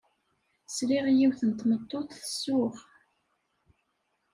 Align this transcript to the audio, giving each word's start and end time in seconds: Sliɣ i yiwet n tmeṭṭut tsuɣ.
Sliɣ 0.75 1.05
i 1.11 1.13
yiwet 1.19 1.41
n 1.45 1.51
tmeṭṭut 1.51 2.09
tsuɣ. 2.17 2.75